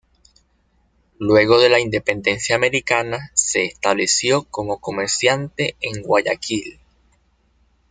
Luego 1.19 1.59
de 1.61 1.69
la 1.69 1.79
independencia 1.79 2.55
americana, 2.55 3.29
se 3.35 3.65
estableció 3.65 4.45
como 4.45 4.79
comerciante 4.81 5.75
en 5.79 6.01
Guayaquil. 6.01 6.79